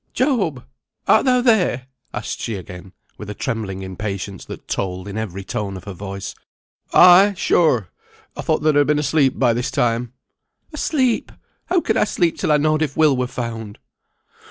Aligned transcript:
"Job! 0.13 0.65
art 1.07 1.25
thou 1.25 1.41
there?" 1.41 1.85
asked 2.11 2.39
she 2.41 2.55
again 2.55 2.91
with 3.19 3.29
a 3.29 3.35
trembling 3.35 3.83
impatience 3.83 4.43
that 4.45 4.67
told 4.67 5.07
in 5.07 5.15
every 5.15 5.43
tone 5.43 5.77
of 5.77 5.83
her 5.83 5.93
voice. 5.93 6.33
"Ay! 6.91 7.35
sure! 7.37 7.89
I 8.35 8.41
thought 8.41 8.63
thou'd 8.63 8.75
ha' 8.83 8.87
been 8.87 8.97
asleep 8.97 9.37
by 9.37 9.53
this 9.53 9.69
time." 9.69 10.11
"Asleep! 10.73 11.31
How 11.67 11.81
could 11.81 11.97
I 11.97 12.05
sleep 12.05 12.39
till 12.39 12.51
I 12.51 12.57
knowed 12.57 12.81
if 12.81 12.97
Will 12.97 13.15
were 13.15 13.27
found?" 13.27 13.77